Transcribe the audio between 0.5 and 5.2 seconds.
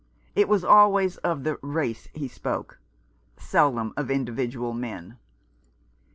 always of the" race" he spoke; seldom of indi vidual men.